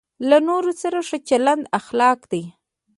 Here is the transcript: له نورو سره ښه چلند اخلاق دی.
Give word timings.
له 0.29 0.37
نورو 0.47 0.71
سره 0.81 0.99
ښه 1.07 1.17
چلند 1.29 1.63
اخلاق 1.79 2.19
دی. 2.31 2.43